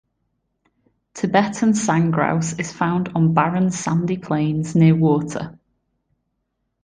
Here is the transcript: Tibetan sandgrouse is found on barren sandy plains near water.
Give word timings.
Tibetan 1.13 1.73
sandgrouse 1.73 2.59
is 2.59 2.71
found 2.73 3.09
on 3.13 3.35
barren 3.35 3.69
sandy 3.69 4.17
plains 4.17 4.73
near 4.73 4.95
water. 4.95 5.59